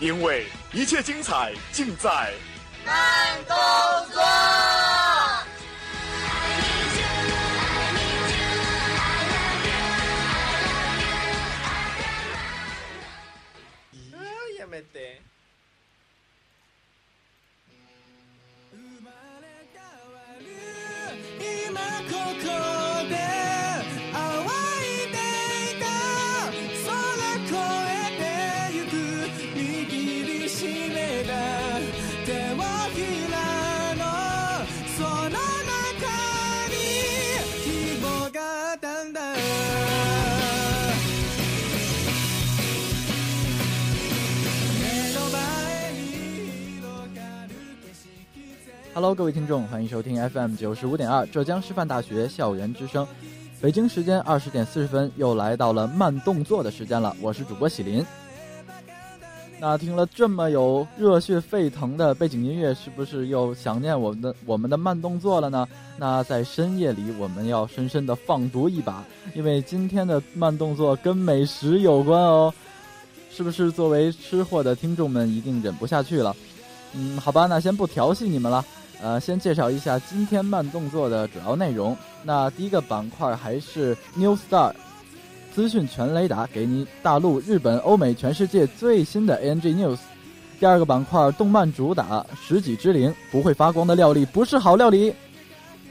[0.00, 2.32] 因为一切精彩尽在
[2.86, 3.56] 慢动
[49.18, 53.04] 各位听众，欢迎收听 FM 九十五点二浙江师范大学校园之声。
[53.60, 57.12] 北京时间二十点四十分，又来到了慢动作的时间了。
[57.20, 58.06] 我是主播喜林。
[59.58, 65.66] 那听了这么有热血沸腾的背景音乐，是不是又想念我们的我们的慢动作了呢？
[65.96, 69.02] 那在深夜里，我们要深深的放毒一把，
[69.34, 72.54] 因为今天的慢动作跟美食有关哦。
[73.32, 76.36] 是不是作为吃货的听众们一定忍不下去了？
[76.94, 78.64] 嗯，好吧，那先不调戏你们了。
[79.00, 81.96] 呃，先介绍一下今天慢动作的主要内容。
[82.22, 84.72] 那第一个板块还是 New Star
[85.54, 89.98] 资讯全雷达，给你大陆、日本、欧美、全世界最新的 ANG News。
[90.60, 95.14] 第二个板块动漫主打十几之灵，不会发光的料理不是好料理，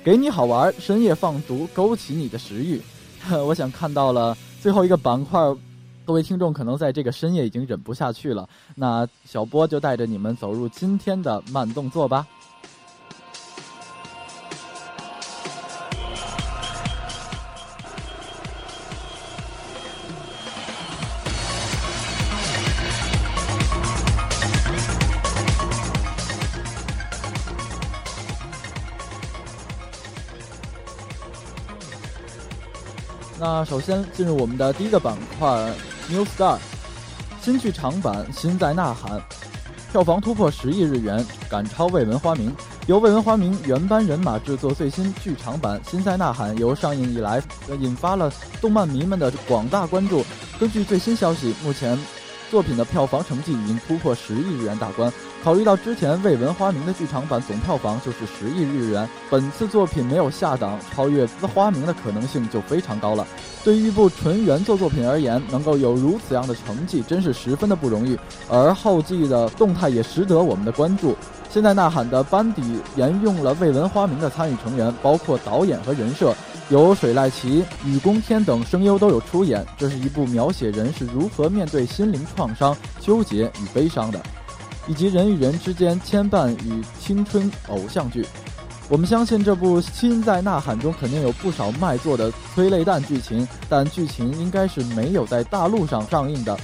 [0.03, 2.81] 给你好玩，深夜放毒，勾起你的食欲。
[3.47, 5.39] 我想看到了最后一个板块。
[6.05, 12.25] 各位听众可能在这个深夜已经忍不下去了，那小波就带着你们走入今天的慢动作吧。
[33.59, 35.47] 那首先进入我们的第一个板块
[36.11, 36.59] ，New Star，
[37.41, 39.19] 新剧场版《心在呐喊》，
[39.91, 42.55] 票房突破十亿日元，赶超未闻花名。
[42.85, 47.41] 由未闻花名原班人马制作最新剧场版《心在呐喊》，由上映以来，
[47.79, 48.31] 引发了
[48.61, 50.23] 动漫迷们的广大关注。
[50.59, 51.97] 根据最新消息，目前
[52.51, 55.11] 作品的票房成绩已经突破十亿日元大关。
[55.43, 63.25] 考虑到之前未闻花名的剧场版总票房就是十亿日元，本次作品没有下档超越花名的可能性就非常高了。
[63.63, 68.17] 对于一部纯原作作品而言，能够有如此样的成绩，真是十分的不容易。
[68.49, 71.15] 而后继的动态也值得我们的关注。
[71.49, 76.33] 现在呐喊的班底沿用了未闻花名的参与成员，包括导演和人设，
[76.69, 79.65] 有水濑奇、雨宫天等声优都有出演。
[79.77, 84.21] 这是一部描写人是如何面对心灵创伤、纠结与悲伤的。
[84.87, 88.25] 以及人与人之间牵绊与青春偶像剧，
[88.87, 96.57] 我们相信这部《心在呐喊》中肯定有不少卖座的催泪弹剧情，但剧情应该是没有在大陆上上映的。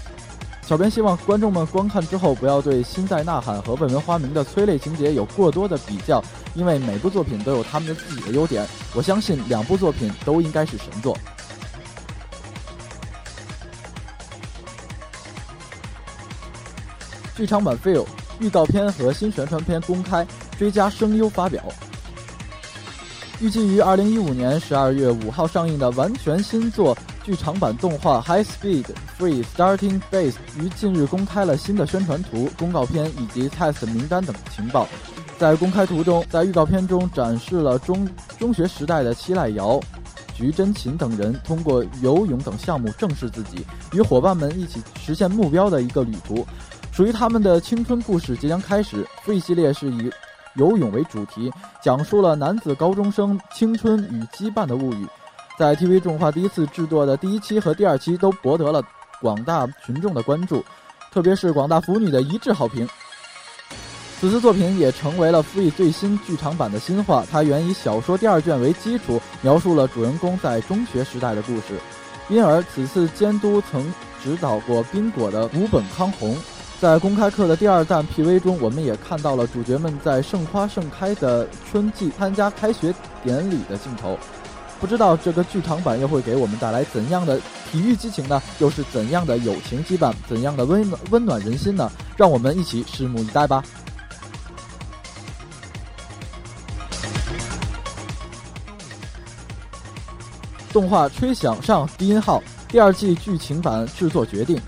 [0.65, 6.23] 小编希望观众们观看之后不要对《心在呐喊》和《未闻花名》的催泪情节有过多的比较，
[6.55, 8.65] 因为每部作品都有他们的自己的优点。
[8.93, 11.17] 我相信两部作品都应该是神作。
[17.35, 18.05] 剧场版《Feel》
[18.43, 20.27] 预告片和新宣传片公开，
[20.59, 21.63] 追加声优发表。
[23.39, 28.85] 预计于二零一五年十二月五号上映的完全新作剧场版动画《High Speed
[29.17, 34.87] Free Starting Base》于近日公开了新的宣传图、公告片以及 test 名单等情报。
[35.39, 38.07] 在公开图中，在预告片中展示了中
[38.37, 39.79] 中学时代的七濑遥、
[40.33, 46.45] 菊真琴等人通过游泳等项目正视自己，与伙伴们一起实现目标的一个旅途。
[46.93, 49.03] 属于他们的青春故事即将开始。
[49.25, 50.11] Free 系列是以
[50.53, 51.51] 游泳为主题，
[51.81, 55.07] 讲述了男子高中生青春与羁绊的物语。
[55.57, 58.83] 在 TV 动画第一次制作的第一期和第二期都博得了
[59.19, 60.63] 广大群众的关注，
[61.11, 62.87] 特别是广大腐女的一致好评。
[64.19, 71.79] 此次作品也成为了 Free 最新剧场版的新话，它原以小说第二卷为基础，描述了主人公在中学时代的故事。
[72.29, 73.91] 因而，此次监督曾
[74.23, 76.37] 指导过冰果的吴本康弘，
[76.83, 82.93] 在公开课的第二弹 PV 中，我们也看到了主角们在盛花盛开的春季参加开学
[83.23, 84.19] 典礼的镜头。
[84.81, 87.39] 不知道这个剧场版又会给我们带来怎样的
[87.71, 88.43] 体育激情呢？
[88.59, 90.13] 又是怎样的友情羁绊？
[90.27, 91.89] 怎样的温暖温暖人心呢？
[92.17, 93.63] 让我们一起拭目以待吧。
[100.73, 104.59] 动画《吹响》上低音号第二季剧情版制作决定。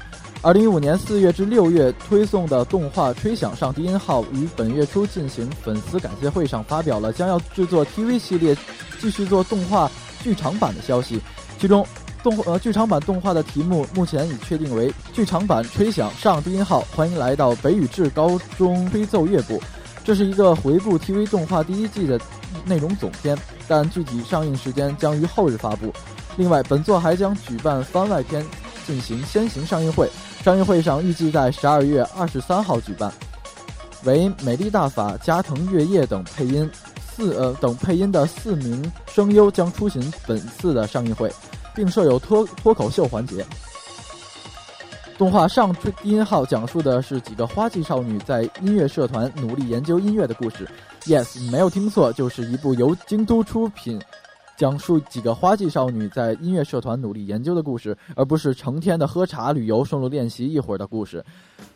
[0.46, 8.56] 二零一五年四月至六月推送的动画《吹响》上低音号于本月初进行粉丝感谢会上发表了将要制作 TV 系列，
[9.02, 9.90] 继续做动画
[10.22, 11.20] 剧场版的消息。
[11.58, 11.84] 其中，
[12.22, 19.60] 动呃剧场版动画的题目目前已确定为“剧场版吹响上低音号”，欢迎来到北宇治高中吹奏乐部。
[20.04, 22.22] 这是一个回顾 TV 动画第一季的
[22.66, 23.36] 内容总篇，
[23.68, 25.92] 但具体上映时间将于后日发布。
[26.38, 28.46] 另外，本作还将举办番外篇
[28.86, 30.08] 进行先行上映会，
[30.46, 33.12] 上映会上预计在十二月二十三号举办。
[34.04, 36.70] 为美丽大法、加藤月夜等配音
[37.04, 41.34] 四呃等配音的四名声优将出席本次的上映会，
[41.74, 43.44] 并设有脱脱口秀环节。
[45.18, 50.70] 动画上低音号讲述的是几个花季少女在音乐社团努力研究音乐的故事。
[51.06, 54.00] Yes，没有听错，就是一部由京都出品，
[54.58, 61.24] 讲述几个花季少女在音乐社团努力研究的故事，而不是成天的喝茶、旅游、顺路练习一会儿的故事。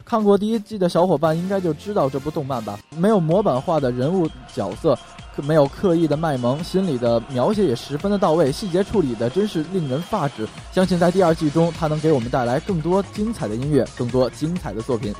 [0.06, 2.80] 看过第一季的小伙伴应该就知道这部动漫吧？
[2.98, 4.98] 没有模板化的人物角色。
[5.44, 10.46] 没有刻意的卖萌，心理的描写也十分的到位，细节处理的真是令人发指。
[10.74, 15.16] 相信在第二季中，它能给我们带来更多精彩的音乐，更多精彩的作品。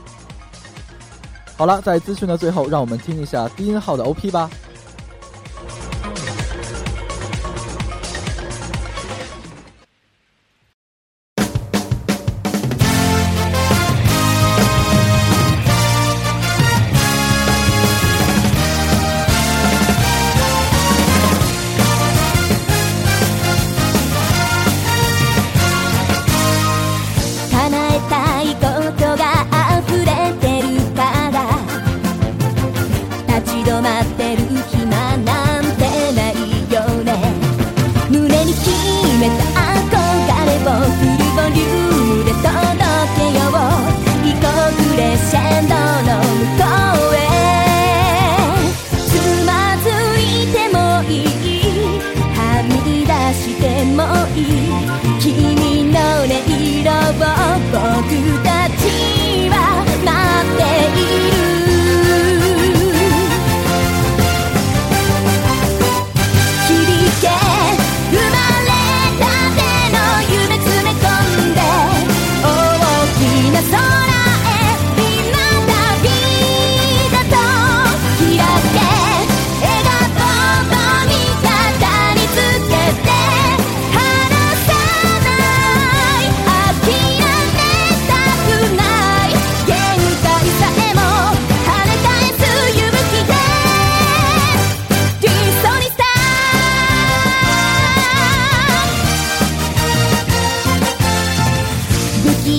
[1.56, 4.50] 好了，在资讯的最后，让我们听一下低音号的 OP 吧。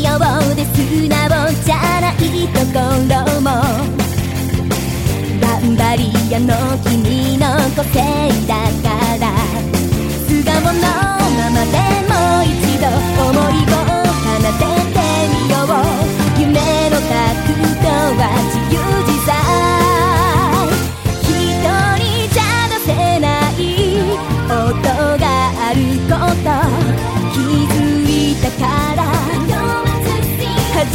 [0.03, 1.19] ようで素直
[1.65, 2.17] じゃない
[2.49, 3.49] ところも
[5.41, 6.55] 頑張り屋の
[6.85, 7.45] 君の
[7.77, 8.01] 個性
[8.47, 8.89] だか
[9.19, 9.23] ら
[10.27, 11.77] 素顔のままで
[12.09, 12.83] もう一度
[13.29, 13.75] 思いを
[14.23, 15.73] 奏でてみよう
[16.41, 16.49] 夢
[16.91, 17.13] の角
[17.83, 19.70] 度は自由自在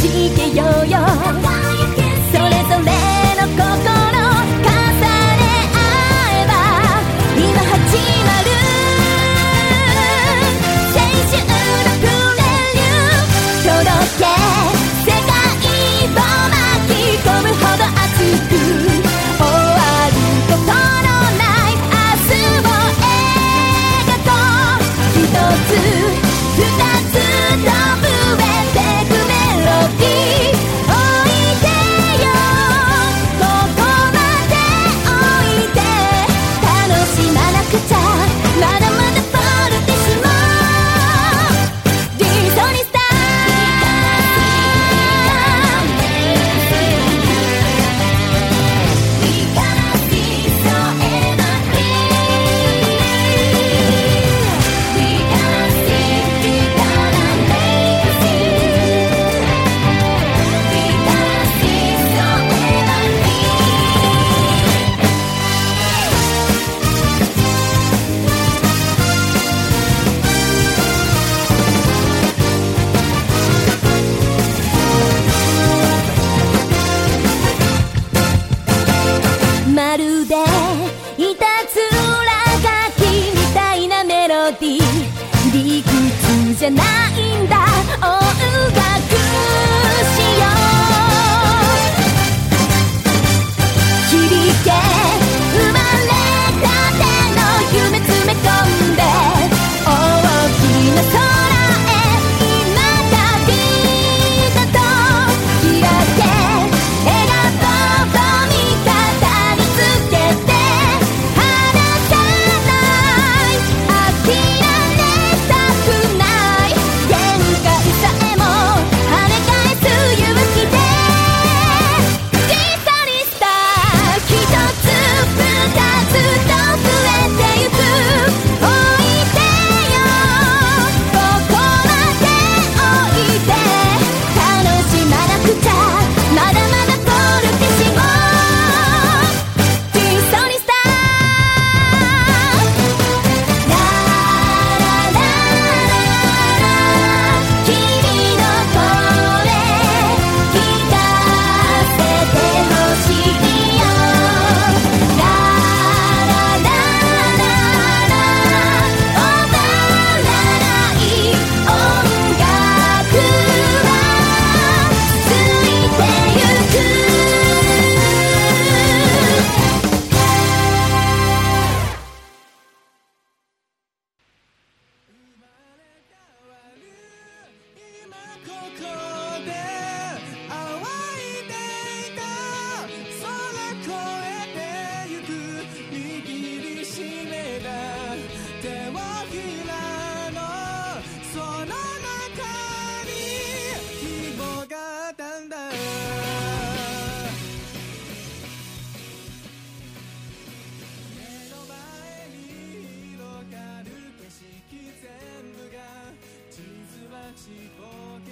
[0.08, 0.98] しようよ
[2.30, 2.92] それぞれ
[3.42, 3.95] の心。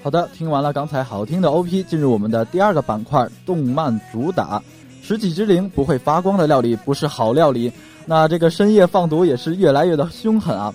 [0.04, 4.62] 好的，听完了刚才好听的 OP，进入我们的第二个板块——动漫主打。
[5.02, 7.72] 十几之灵不会发光的料理不是好料理，
[8.04, 10.70] 那这个深夜放毒也是越来越的凶狠啊！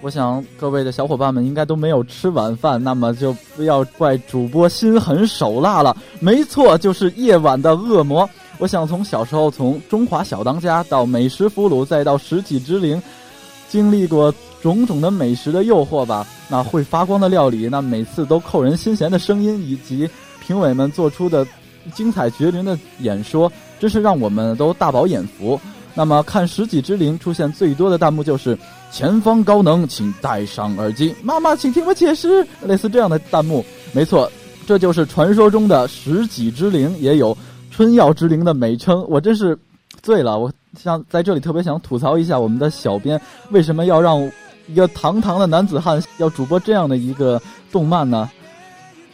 [0.00, 5.96] 我想各位的小伙伴们应该都没有吃晚饭，那么就不要怪主播心狠手辣了。
[6.18, 8.28] 没错，就是夜晚的恶魔。
[8.58, 13.00] 我想从小时候从中华小当家到美食俘虏，再到十几之灵，
[13.68, 14.34] 经历过。
[14.66, 20.10] 种种的美食的诱惑吧，那会发光的料理，那每次都扣人心弦的声音，以及
[20.44, 21.46] 评委们做出的
[21.94, 25.60] 精彩绝伦的演说，真是让我们都大饱眼福。
[25.94, 28.58] 那么看十几之灵出现最多的弹幕就是
[28.90, 33.64] “前方高能，请戴上耳机”，妈妈请听我解释，类似这样的弹幕。
[33.92, 34.28] 没错，
[34.66, 37.38] 这就是传说中的十几之灵，也有
[37.70, 39.06] 春药之灵的美称。
[39.08, 39.56] 我真是
[40.02, 43.20] 醉了，我想在这里特别想吐槽一下我们的小编，
[43.50, 44.28] 为什么要让。
[44.68, 48.30] 一个堂堂的男子汉要主播这样的一个动漫呢？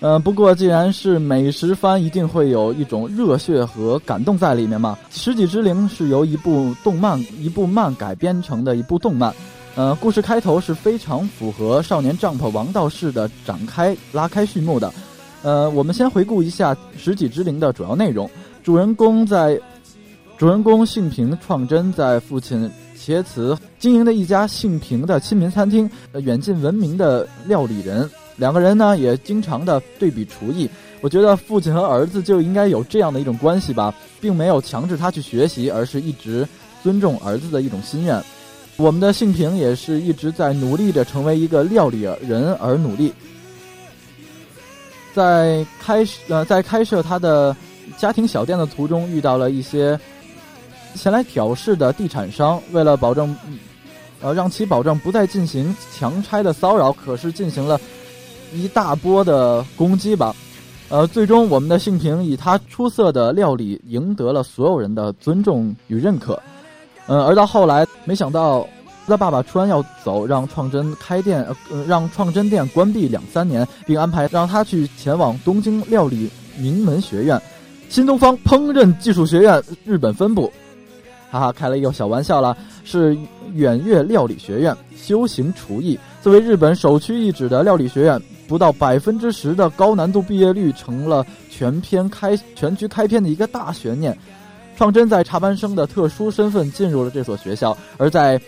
[0.00, 4.98] 呃，不过既然是美食番，一定会有一种热血和感动在里面嘛。
[5.16, 9.32] 《十几之灵》是由一部动漫、一部漫改编成的一部动漫。
[9.76, 14.92] 呃，故事开头是非常符合《少年帐篷》王道式的展开、拉开序幕的。
[15.42, 18.28] 呃，我们先回顾一下《十几之灵》的主要内容。
[18.64, 19.56] 主人公在，
[20.36, 22.70] 主人公幸平创真在父亲。
[22.94, 25.90] 切茨经营的一家姓平的亲民餐厅，
[26.22, 30.70] 远近闻名的料理人，两个人呢也经常的对比厨艺。
[31.00, 36.46] 我觉得父亲和儿子就应该有这样的一种关系吧，并没有强制他去学习，而是一直
[36.80, 38.22] 尊重儿子的一种心愿。
[38.76, 43.12] 我们的姓平也是一直在努力着成为一个料理人而努力，
[45.12, 47.56] 在开呃在开设他的
[47.98, 49.98] 家庭小店的途中遇到了一些。
[50.94, 53.34] 前来挑事的地产商，为了保证，
[54.22, 57.80] 呃，让其保证不再进行强拆的骚扰，可是进行了
[58.52, 60.34] 一大波的攻击吧。
[60.88, 66.40] 呃，最终我们的幸平以他出色的料理赢得了所有人的尊重与认可。
[67.06, 68.66] 呃，而到后来，没想到
[69.06, 77.40] 他爸爸突然要走，让创真开店，呃，让创真店关闭两三年，并安排让他去前往东京料理名门学院——
[77.88, 80.52] 新东方烹饪技术学院日本分部。
[81.30, 83.16] 哈哈，开了一个小玩笑了，是
[83.54, 85.98] 远月料理学院修行厨艺。
[86.20, 94.16] 作为日本首屈一指的料理学院，不到百分之十的高难度毕业率，成了全篇开全局开篇的一个大悬念。
[94.76, 98.40] 创真在插班生的特殊身份进入了这所学校，而在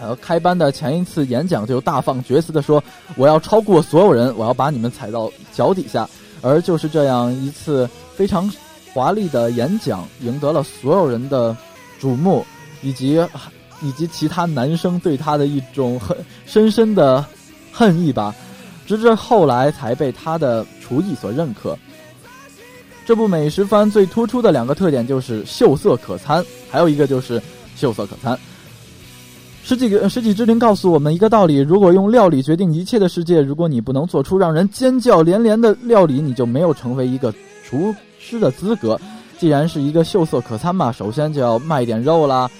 [0.00, 2.82] 呃开班的前一次演讲就大放厥词的说
[3.16, 6.08] ：“我要超过所有人，我要把你们踩到脚底下。”
[6.42, 8.50] 而就是这样一次非常
[8.92, 11.56] 华丽的演讲，赢得了所有人的。
[11.98, 12.44] 瞩目，
[12.82, 13.20] 以及
[13.82, 16.16] 以及其他男生对他的一种很
[16.46, 17.24] 深深的
[17.72, 18.34] 恨意吧，
[18.86, 21.76] 直至后来才被他的厨艺所认可。
[23.04, 27.40] 这部美食番最突出的两个特点就是秀色可餐，还有一个就是
[27.76, 28.36] 秀色可餐。
[29.62, 37.32] 十几个十几之灵告诉我们一个道理：如果用料理决定一切的世界，如果你不能做出让人尖叫连连的料理，你就没有成为一个
[37.64, 38.98] 厨师的资格。
[39.38, 42.50] 既然是一个秀色可餐嘛，首先就要卖点肉啦。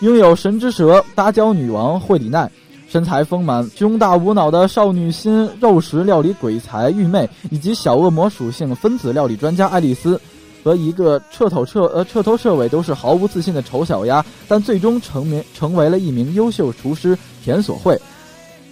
[0.00, 2.50] 拥有神之舌芭蕉女王惠里奈，
[2.88, 10.20] 身材丰满、胸大无脑的少女心肉食料理鬼才玉妹，以及小恶魔属性分子料理专家爱丽丝，
[10.62, 17.98] 和一个彻头彻呃彻头彻尾都是毫无自信的丑小鸭，但最终成名成为了一名优秀厨师田所惠，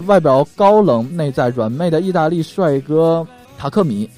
[0.07, 3.26] 外表高冷内在软妹的意大利帅哥
[3.57, 4.11] 塔克米。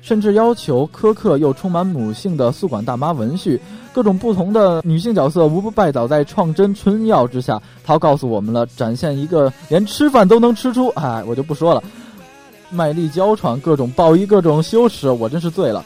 [0.00, 3.60] 甚至要求苛刻又充满母性的宿管大妈文旭，
[3.92, 7.60] 各种不同的女性角色无不拜倒在创真春药之下。
[7.84, 11.82] 他告诉我们了，展现一个连吃饭都能吃出，哎，我就不说了，
[12.70, 15.84] 卖力娇喘，各种暴衣，各种羞耻，我真是醉了。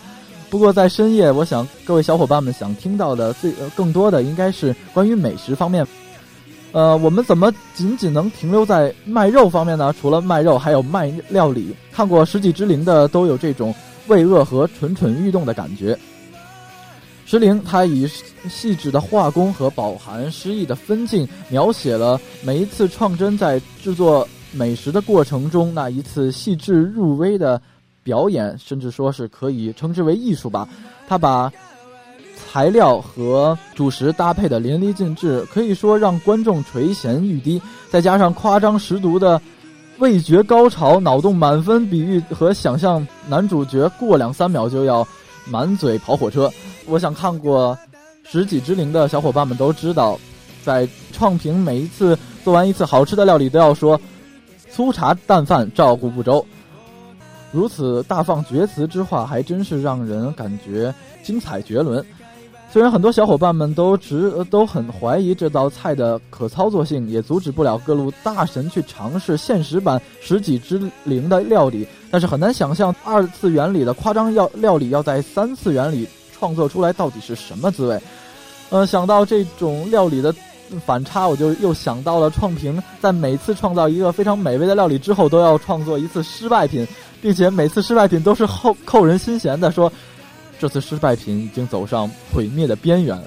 [0.51, 5.85] 不过在深夜，我想各位小伙伴们想听到的最呃更多的应该是关于美食方面。
[6.73, 9.95] 呃，我们怎么仅仅能停留在卖肉方面呢？
[10.01, 11.75] 除了卖肉，还有卖料理。
[11.91, 13.75] 看过《十几之灵》的都有这种。
[14.09, 15.99] 畏恶和蠢蠢欲动的感觉。
[17.25, 18.07] 石灵，他以
[18.49, 27.61] 细致的画工和饱含诗意的分镜，描写了每一次创真在制作美食的过程中那一次细致入微的
[28.03, 30.69] 表演，甚至说是可以称之为艺术吧。
[31.09, 31.51] 他把
[32.37, 37.63] 材料和主食搭配的淋漓尽致，可以说让观众垂涎欲滴。
[37.89, 39.41] 再加上夸张十足的
[39.99, 45.07] 味觉高潮、脑洞满分比喻和想象，男主角过两三秒就要
[45.47, 46.51] 满嘴跑火车。
[46.87, 47.77] 我想看过
[48.31, 50.19] 《十几之灵》的小伙伴们都知道，
[50.65, 54.01] 在创平每一次做完一次好吃的料理，都要说
[54.71, 56.45] 粗茶淡饭，照顾不周。
[57.53, 62.05] 如此大放厥词之话，还真是让人感觉精彩绝伦。
[62.73, 78.01] 虽然很多小伙伴们都直都很怀疑这道菜的可操作性，也阻止不了各路大神去尝试现实版《十几之灵》的料理，但是很难想象二次元里的夸张料料理要在三次元里创作出来到底是什么滋味。
[78.71, 80.35] 呃，想到这种料理的
[80.87, 86.89] 反差，我就又想到了创平在每次创造一个非常美味的料理之后，都要创作一次失败品。
[87.21, 89.93] 并且每次失败品都是扣扣人心弦的，说
[90.63, 93.21] 这次失败品已经走上毁灭的边缘。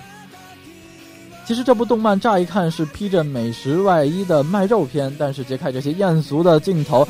[1.45, 7.03] 其实这部动漫乍一看是披着美食外衣的卖肉片，但是揭开这些艳俗的镜头，《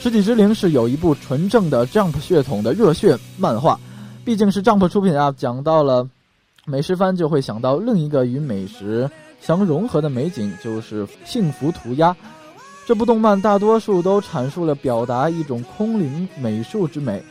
[0.00, 3.78] 十几之灵》是有一部纯正的 Jump 血统的热血漫画。
[4.24, 6.04] 毕竟是 Jump 出品啊，讲到了
[6.66, 9.08] 美食番，就会想到另一个与美食
[9.40, 12.16] 相融合的美景，就是幸福涂鸦。
[12.88, 17.22] 这部动漫大多数都阐述了表达一种空灵美术之美，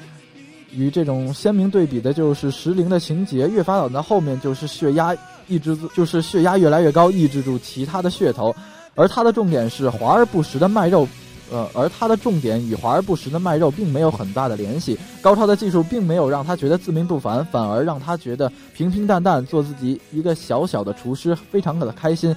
[0.73, 5.15] 与这种鲜明对比的就是石灵的情节越发展到后面，就是血压
[5.47, 8.55] 抑制，就是血压越来越高，抑制住其他的噱头，
[8.95, 11.07] 而它的重点是华而不实的卖肉，
[11.51, 14.97] 呃，而它的重点与华而不实的卖肉并没有很大的联系。
[15.21, 22.35] 高超的技术并没有让他觉得自命不凡，反而让他觉得平平淡淡做自己一个小小的厨师，非常的开心。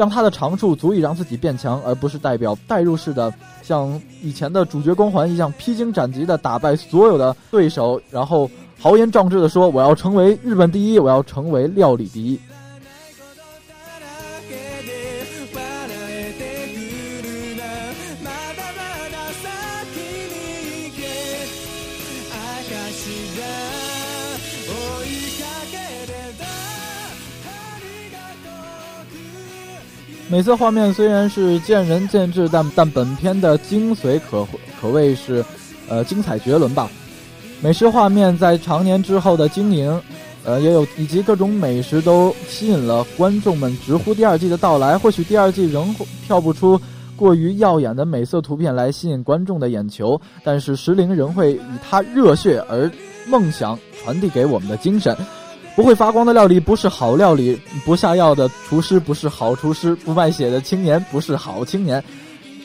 [0.00, 3.30] 让他的长处足以让自己变强，而不是代表代入式的，
[3.62, 12.40] 像以前的主角光环一样披荆斩棘的打败所有的对手，然后豪言壮志的说：“我要成为日本第一，我要成为料理第一。”
[30.30, 34.46] 美色画面虽然是见仁见智，但但本片的精髓可
[34.80, 35.44] 可谓是，
[35.88, 36.88] 呃，精彩绝伦吧。
[37.60, 40.00] 美食画面在长年之后的经营，
[40.44, 44.96] 呃，也有以及各种美食都吸引了观众们直呼第二季的到来。
[44.96, 45.92] 或许第二季仍
[46.24, 46.80] 跳不出
[47.16, 52.88] 过于耀眼的美色图片来吸引观众的眼球，但是石灵仍会以他热血而
[53.26, 55.16] 梦想传递给我们的精神。
[55.76, 62.02] 不会发光的料理不是好料理，不下药的厨师不是好厨师，不卖血的青年不是好青年。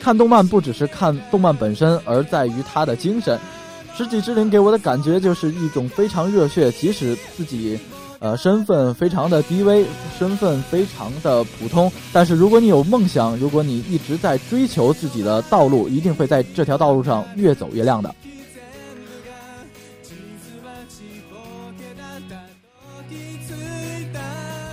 [0.02, 3.38] 看动漫不只是看动漫本身，而在于他的精神。
[3.96, 7.78] 十几之灵给我的感觉就是一种非常热血，即使自己，
[8.18, 9.86] 呃，身份非常的低微，
[10.18, 18.14] 身份非常的普通，但是如果你有梦想，如果你一直在追求自己的道路，一定会在这条道路上越走越亮的。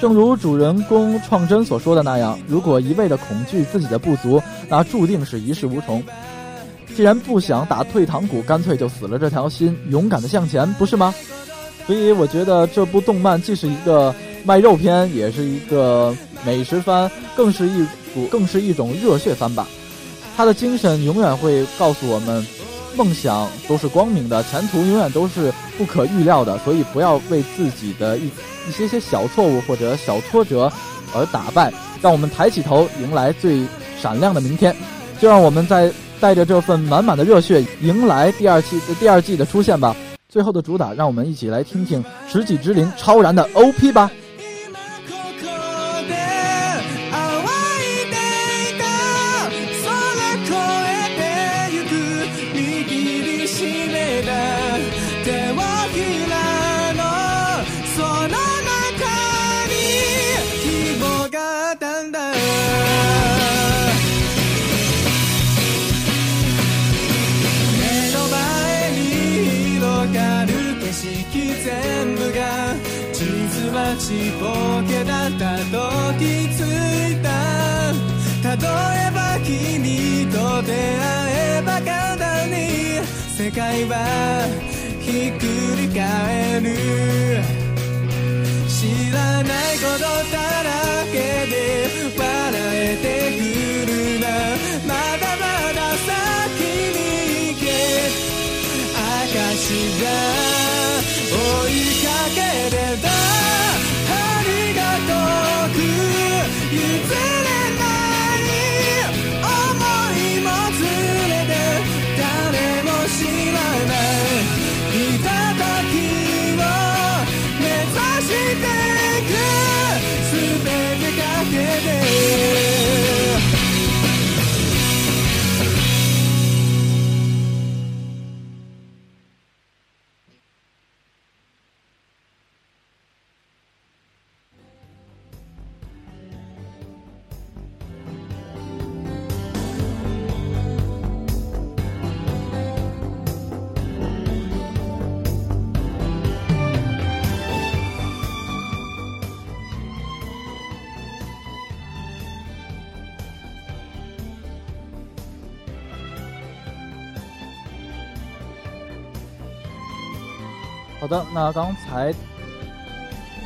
[0.04, 6.04] 正如主人公创真所说的那样，如果一味的恐惧自己的不足，那注定是一事无成。
[6.94, 11.16] 既然不想打退堂鼓，干脆就死了这条心，勇敢的向前，不是吗？
[11.88, 14.14] 所以我觉得这部动漫既是一个
[14.44, 16.14] 卖肉片，也是一个
[16.46, 19.66] 美食番，更是一股，更是一种热血番吧。
[20.36, 22.46] 他的精神永远会告诉我们，
[22.96, 26.58] 梦想都是光明的，前途永远都是不可预料的。
[26.60, 28.30] 所以不要为自己的一。
[28.66, 30.72] 一些些小错误或者小挫折
[31.14, 31.70] 而打败，
[32.02, 33.62] 让我们抬起头，迎来最
[34.02, 34.74] 闪亮的明天。
[35.20, 39.94] 就让我们在带着这份满满的热血，迎来第二期第二季的出现吧。
[40.30, 42.02] 最后的主打，让我们一起来听听
[42.32, 44.10] 《十几之灵》超燃的 OP 吧。
[83.88, 84.48] は
[85.02, 85.42] ひっく
[85.80, 86.66] り返る。
[88.68, 90.70] 知らないことだら
[91.12, 91.16] け
[91.52, 91.54] で
[92.18, 92.22] 笑
[92.74, 93.06] えて
[93.38, 93.42] く
[93.92, 94.26] るな。
[94.88, 95.44] まだま
[95.74, 96.10] だ先
[96.94, 96.98] に
[97.54, 97.66] 行け。
[98.94, 100.06] 証が
[101.30, 102.40] 追いかけ
[102.76, 103.23] てた。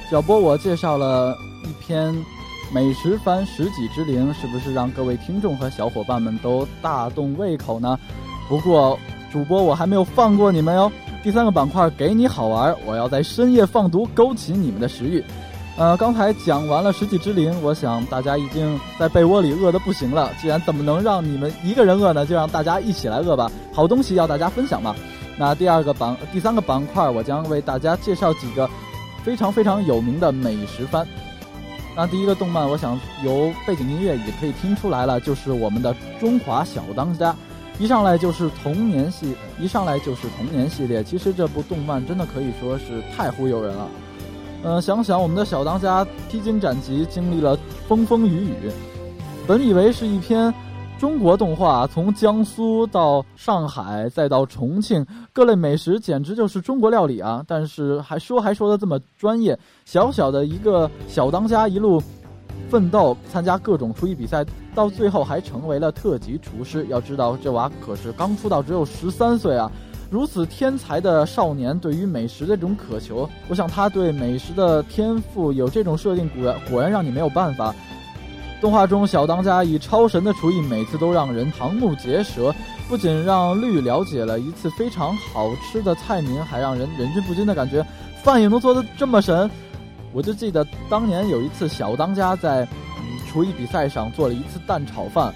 [0.10, 2.16] 小波我介绍了一篇
[2.72, 8.00] 美食番《十几之灵》，是不是让各位听众和小伙伴们都大动胃口呢？
[8.48, 8.98] 不过
[9.34, 10.90] 主播我还没有放过你们哟。
[11.24, 15.22] 第三个板块给你好玩，我要在深夜放毒，勾起你们的食欲。
[15.76, 20.32] 呃，刚才讲完了《十几之灵》，我想大家已经在被窝里饿得不行了。
[20.42, 22.26] 既然怎么能让你们一个人饿呢？
[22.26, 23.52] 就让大家一起来饿吧。
[23.74, 24.96] 好东西要大家分享嘛。
[25.38, 28.68] 那第二个板，第三个板块，我将为大家介绍几个
[29.28, 31.06] 非常非常有名的美食番。
[31.98, 37.34] 那第一个动漫，我想由背景音乐也可以听出来了，就是我们的《中华小当家》。
[37.78, 41.04] 一上来就是童年系，一上来就是童年系列。
[41.04, 43.90] 其实这部动漫真的可以说是太忽悠人了。
[44.64, 48.72] 呃，想想我们的小当家披荆斩棘，经历了风风雨雨，
[49.46, 50.54] 本以为是一篇。
[51.00, 57.44] 中国动画从江苏到上海再到重庆，各类美食简直就是中国料理啊！
[57.48, 62.02] 但是还说还说的这么专业，小小的一个小当家一路
[62.68, 66.84] 奋斗，参加各种厨艺比赛，到最后还成为了特级厨师。
[66.90, 69.72] 要知道这娃可是刚出道只有十三岁啊！
[70.10, 77.76] 如此天才的少年，对于美食的这种渴求，我想他对美食的天赋有这种设定，果然果然让你没有办法。
[78.60, 82.54] 动画中，小当家以超神的厨艺，每次都让人瞠目结舌。
[82.90, 87.86] 不仅让绿了解了一次非常好吃的菜名，还让人忍俊不禁的感觉，
[88.24, 89.50] 饭也能做得这么神。
[90.14, 92.68] 我就记得当年有一次，小当家在
[93.30, 95.34] 厨艺比赛上做了一次蛋炒饭。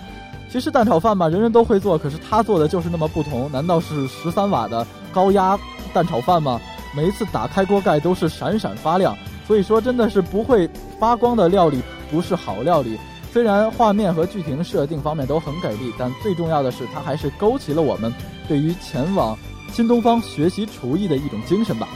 [0.50, 3.52] 其实蛋炒饭嘛，人人都会做，可是他做的就是那么不同。
[3.52, 5.60] 难道是十三瓦的高压
[5.94, 6.60] 蛋炒饭吗？
[6.96, 9.16] 每一次打开锅盖都是闪闪发亮。
[9.46, 12.98] 所以说，真的是不会发光的料理不是好料理。
[13.32, 18.14] 虽然画面和剧情设定方面都很给力，但最重要的是，它还是勾起了我们
[18.48, 19.38] 对于前往
[19.72, 21.88] 新东方学习厨艺的一种精神吧。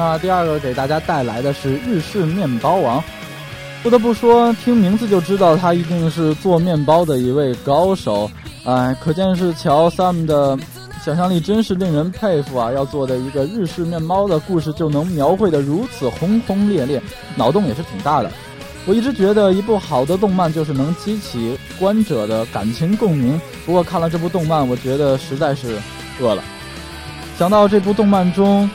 [0.00, 3.04] 那第二个给大家带来的是日式面包王，
[3.82, 8.30] 不得不说，听名字就知道他一定是做面包的一位高手。
[8.64, 10.58] 哎，可见是乔 Sam 的
[11.04, 12.72] 想象力真是令人佩服啊！
[12.72, 17.02] 要做的一个日式面包的故事就能描绘的如此轰轰烈烈，
[17.36, 18.30] 脑洞也是挺大的。
[18.86, 23.38] 我一直觉得一部好的动漫就是能激起观者的感情共鸣。
[23.66, 25.78] 不过看了这部动漫，我觉得实在是
[26.22, 26.42] 饿了。
[27.38, 28.66] 想到这部动漫中。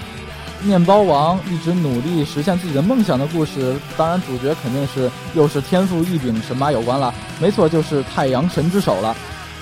[0.65, 7.13] 面包王一直努力实现自己的梦想的故事，当然主角肯定是又是天赋异禀神马有关了。
[7.39, 9.15] 没错，就是太阳神之手了。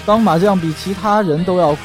[0.06, 1.76] 当麻将比其他人都要，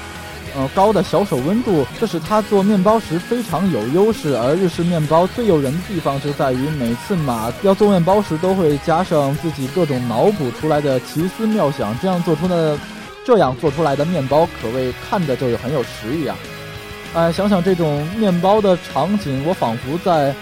[0.56, 4.36] 呃高的小手温度，这使他做面包时非常有优势。
[4.36, 12.78] 而日式面包最诱人的地方就在于，每次马要做面包时都会加上自己各种脑补出来的奇思妙想，这样做出的，
[13.24, 16.36] 这样做出来的面包可谓看着就很有食欲啊。
[17.14, 20.34] 哎，想想这种面包的场景，我仿佛在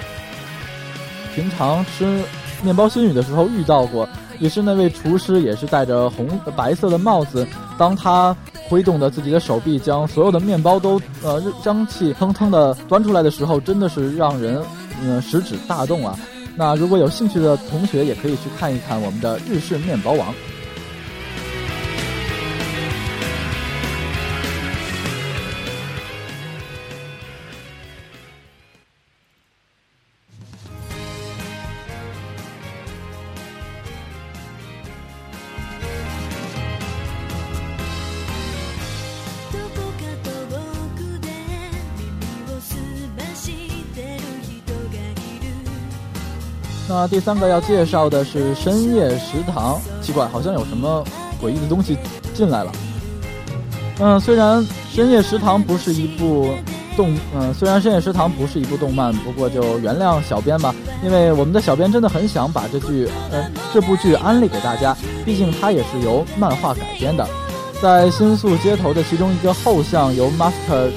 [1.34, 2.22] 平常吃
[2.62, 7.46] 面包新语的时候遇到过，也是那位厨师，也是戴着红白色的帽子，
[7.78, 8.36] 当他
[8.68, 14.60] 挥动着自己的手臂，将所有的面包都呃香气腾腾的端出来的时候，真的是让人
[15.02, 16.18] 嗯食指大动啊。
[16.56, 20.34] 那如果有兴趣的同学，也可以去看一看我们的日式面包王。
[46.88, 51.04] 那第三个要介绍的是深夜食堂，奇怪，好像有什么
[51.42, 51.98] 诡异的东西
[52.32, 52.72] 进来了。
[53.98, 56.50] 嗯，虽然深夜食堂不是一部
[56.96, 60.72] 动，嗯，虽然深夜食堂不是一部动漫，不过就原谅小编吧，
[61.02, 67.26] 因为我们的小编真的很想把这剧，呃，这部剧安利给大家，毕竟它也是由漫画改编的。
[67.82, 70.90] 在新宿街头的其中一个后巷，由 Master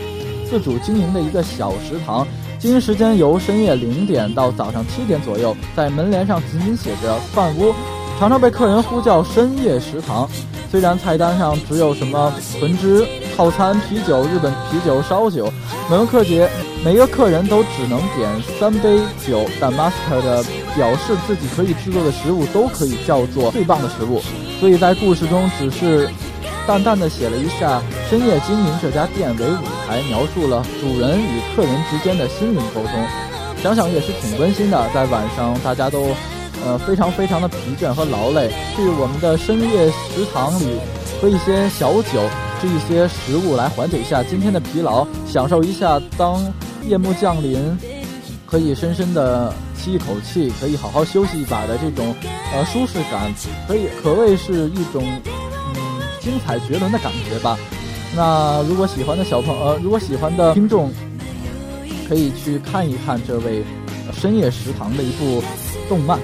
[0.49, 2.27] 自主经营的一个小食堂。
[2.59, 7.73] 经营时间由深夜零点到早上七点左右，在门帘上紧紧写着“饭屋”，
[8.19, 10.29] 常常被客人呼叫“深夜食堂”。
[10.69, 15.51] 虽然菜单上只有什么豚汁套餐、啤酒、日本啤酒、烧酒，
[15.89, 16.49] 每个客节
[16.83, 20.43] 每个客人都只能点三杯酒，但 Master 的
[20.75, 24.21] 表示自己可以制作的食物都可以叫做最棒的食物，
[24.59, 26.09] 所以在故事中只是。
[26.67, 32.93] 淡淡的写了一下深夜经营这家店为伍还，描述了主人与客人之间的心灵沟通。
[33.63, 34.87] 想想也是挺温馨的。
[34.93, 36.09] 在晚上，大家都，
[36.63, 40.77] 呃，非常非常的疲倦和劳累，去我们的深夜食堂里
[41.19, 42.21] 喝一些小酒，
[42.61, 46.39] 吃一些食物来缓解一下今天的疲劳，享受一下当
[46.87, 47.75] 夜幕降临，
[48.45, 52.13] 可以深深的吸一口气，可以好好休息一把的这种，
[52.53, 53.33] 呃，舒适感，
[53.67, 55.03] 可以可谓是一种
[55.75, 55.99] 嗯。
[56.21, 57.57] 精彩绝伦的感觉吧。
[58.15, 60.91] 那如果喜欢的小朋呃，如果喜欢的听众，
[62.07, 63.63] 可以去看一看这位
[64.13, 65.43] 深夜食堂的一部
[65.87, 66.19] 动漫。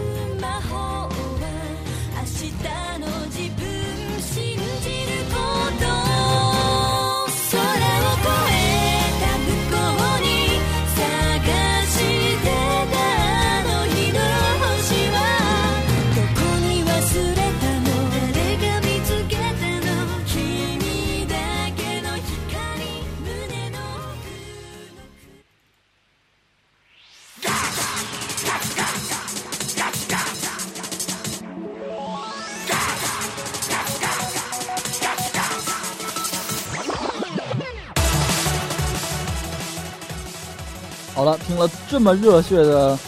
[41.16, 43.00] 好了，听了这么热血的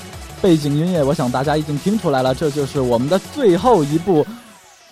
[0.41, 4.26] 背景音乐，我想大家已经听出来了，这就是我们的最后一部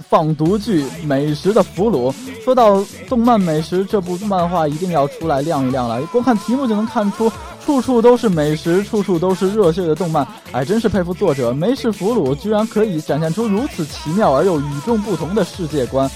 [0.09, 2.11] 放毒剧《美食的俘虏》。
[2.43, 6.01] 说到动漫美食，这部漫画一定要出来亮一亮了。
[6.07, 7.31] 光看题目就能看出，
[7.65, 10.27] 处处都是美食，处处都是热血的动漫。
[10.51, 16.11] 哎，真是佩服作者，《美食俘虏》居然可以展现出如此奇妙而又与众不同的世界观。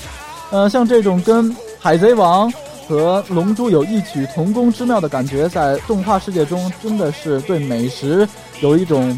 [0.52, 2.52] 呃，像这种跟《海贼王》。
[2.89, 8.28] 和《龙珠》有异曲同工之妙的感觉，在动画世界中真的是对美食
[8.62, 9.15] 有一种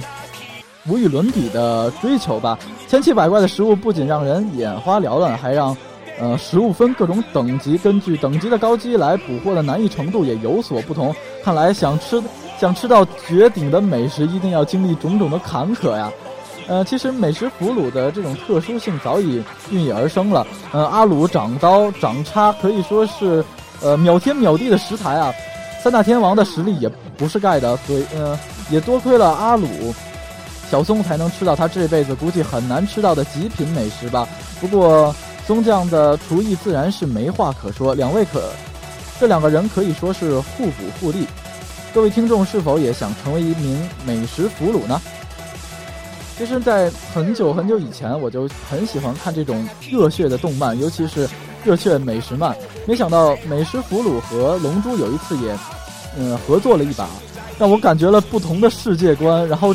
[0.90, 2.60] 无与伦比的追求吧。
[2.90, 5.76] 千奇百怪的食物不仅让人眼花缭乱，还让
[6.20, 11.16] 呃食物分各种等级，根据等级的高低来捕获的难易程度也有所不同。
[11.42, 12.22] 看来想吃
[12.60, 16.12] 想吃到绝顶的美食，一定要经历种种的坎坷呀。
[16.68, 20.46] 呃，其实美食俘虏的这种特殊性早已孕育而生了。
[20.74, 23.42] 呃，阿鲁长刀长叉可以说是。
[23.82, 25.34] 呃，秒天秒地的食材啊，
[25.84, 28.38] 三大天王的实力也不是盖的，所以呃，
[28.70, 29.68] 也多亏了阿鲁，
[30.70, 34.28] 小松才能吃到他这辈子估计很难吃到的极品美食吧。
[34.60, 35.14] 不过
[35.48, 38.52] 松酱的厨艺自然是没话可说，两位可，
[39.20, 41.26] 这两个人可以说是互补互利。
[41.94, 45.02] 各位听众是否也想成为一名美食俘虏呢？
[46.38, 51.28] 其实，在很久很久以前，我就很喜欢看这种热血的动漫，尤其是。
[51.64, 52.56] 热血美食漫，
[52.88, 55.56] 没想到美食俘虏和龙珠有一次也，
[56.18, 57.08] 嗯，合作了一把，
[57.60, 59.48] 让我感觉了不同的世界观。
[59.48, 59.70] 然后，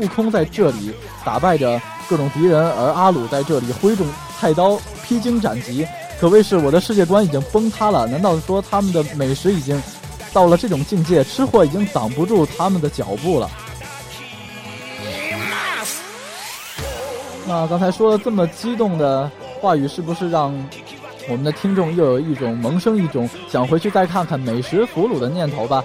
[0.00, 0.94] 悟空在这里
[1.24, 4.06] 打败着各种敌人，而阿鲁在这里挥动
[4.38, 5.84] 菜刀披荆斩棘，
[6.20, 8.06] 可谓是我的世界观已经崩塌了。
[8.06, 9.82] 难道说他们的美食已经
[10.32, 13.50] 到了这种境界，吃货已经挡不住他们的脚步了？
[17.46, 20.54] 那刚才说了这么激动的话语，是不是让？
[21.28, 25.84] 我们的听众又有一种萌生一种想回去再看看《美食俘虏》的念头吧。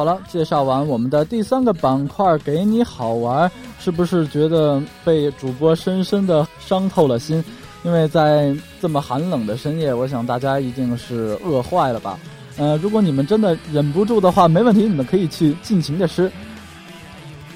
[0.00, 7.44] 好了，介绍完我们的第三个板块，给你好玩，是不是觉得被主播深深的伤透了心？
[7.84, 12.18] 因为在这么寒冷的深夜，我想大家一定是饿坏了吧？
[12.56, 16.32] 呃，如果你们真的忍不住的话，没问题，你们可以去尽情的吃。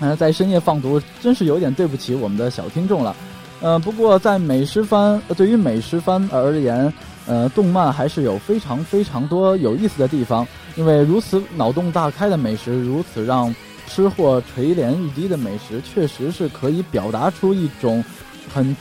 [0.01, 3.17] 嗯，在深夜放毒，真是有点对不起我们的小听众了。
[3.63, 6.93] 呃，不过在美食番，对于美食番而言，
[7.27, 10.47] 呃，动漫还是有非常非常多有意思的地方。
[10.77, 13.55] 因为如此脑洞大开的美食，如此让
[13.87, 18.05] 吃货垂涎欲滴的美食，确实是可以表达出一种
[18.53, 18.77] 很。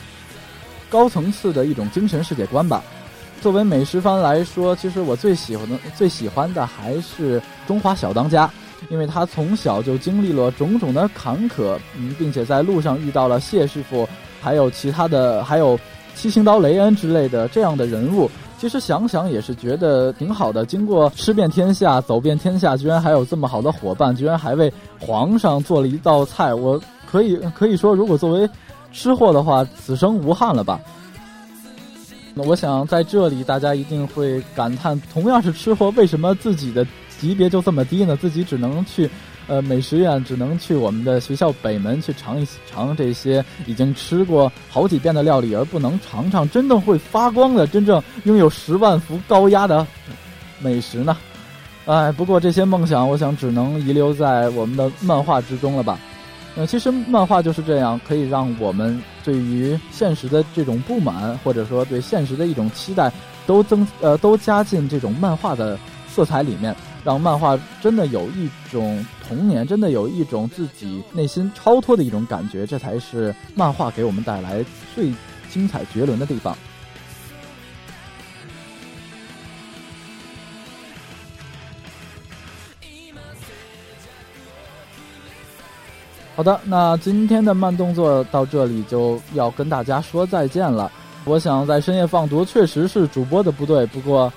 [0.90, 2.80] 高层次的一种精神世界观吧。
[3.40, 8.46] 作为美食番来说，其实我最喜欢的、最喜欢的还是《中华小当家》，
[8.90, 14.08] 因为他从小就经历了种种的坎坷，嗯，并且在路上遇到了谢师傅，
[14.40, 15.76] 还有其他的，还有
[16.14, 18.30] 七星刀雷恩之类的这样的人物。
[18.64, 20.64] 其实想想也是觉得挺好的。
[20.64, 26.54] 经过吃遍天下、走遍天下，居然还有这么好的伙伴，居然还为皇上做了一道菜。
[26.54, 28.48] 我可以可以说，如果作为。
[28.90, 30.80] 吃货的话，此生无憾了吧？
[32.32, 36.86] 那我想在这里，大家一定会感叹：同样是吃货，为什么自己的
[37.18, 38.16] 级别就这么低呢？
[38.16, 39.10] 自己只能去，
[39.46, 49.86] 呃，美食院，只能去我们的学校北门去尝一尝这些已经吃过好几遍的料理，而不能尝尝真正会发光的、真正拥有十万伏高压的
[50.60, 51.16] 美食呢？
[51.86, 55.98] 哎，不过这些梦想，我想只能遗留在我们的漫画之中了吧。
[56.56, 63.12] 呃，其实漫画就是这样，可以让我们对于现实的这种不满，或者说对现实的一种期待，
[63.44, 65.78] 都增呃都加进这种漫画的
[66.08, 66.74] 色彩里面，
[67.04, 75.12] 让漫画真的有一种童年，真的有一种自己内心超脱的一种感觉，这才是漫画给我们带来最
[75.50, 76.56] 精彩绝伦的地方。
[86.36, 90.90] 好的，那今天的慢动作到这里就要跟大家说再见了。
[91.24, 94.32] 我想在深夜放毒确实是主播的不对，不过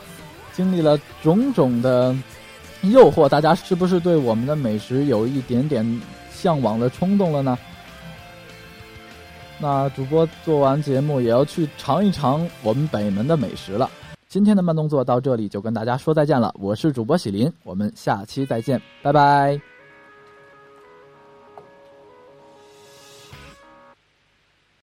[0.53, 2.15] 经历了种种的
[2.91, 7.57] 诱惑，大家是不是对我们的美食有一点点向往的冲动了呢？
[9.59, 13.89] 那主播做完节目也要去尝一尝我们北门的美食了。
[14.27, 19.76] 今天的慢动作到这里就跟大家说再见了，我是主播喜林，我们下期再见，拜拜。